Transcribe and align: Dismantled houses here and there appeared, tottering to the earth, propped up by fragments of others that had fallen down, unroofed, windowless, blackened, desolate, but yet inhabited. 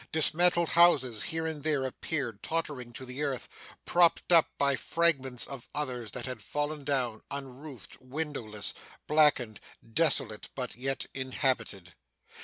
Dismantled 0.11 0.69
houses 0.69 1.21
here 1.25 1.45
and 1.45 1.61
there 1.61 1.85
appeared, 1.85 2.41
tottering 2.41 2.91
to 2.93 3.05
the 3.05 3.21
earth, 3.21 3.47
propped 3.85 4.33
up 4.33 4.49
by 4.57 4.75
fragments 4.75 5.45
of 5.45 5.67
others 5.75 6.09
that 6.13 6.25
had 6.25 6.41
fallen 6.41 6.83
down, 6.83 7.21
unroofed, 7.29 8.01
windowless, 8.01 8.73
blackened, 9.05 9.59
desolate, 9.93 10.49
but 10.55 10.75
yet 10.75 11.05
inhabited. 11.13 11.93